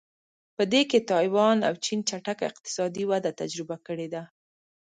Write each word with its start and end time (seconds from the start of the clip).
په 0.55 0.63
دې 0.71 0.81
کې 0.89 1.07
تایوان 1.11 1.57
او 1.67 1.73
چین 1.85 1.99
چټکه 2.09 2.43
اقتصادي 2.51 3.03
وده 3.11 3.31
تجربه 3.41 3.77
کړې 3.87 4.07
ده. 4.13 4.23